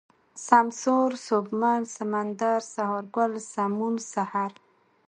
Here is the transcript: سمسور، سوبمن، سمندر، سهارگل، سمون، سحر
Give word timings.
سمسور، 0.47 1.09
سوبمن، 1.27 1.81
سمندر، 1.97 2.59
سهارگل، 2.73 3.31
سمون، 3.53 3.95
سحر 4.13 4.51